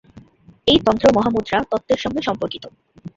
[0.67, 2.63] এই তন্ত্র মহামুদ্রা তত্ত্বের সঙ্গে সম্পর্কিত।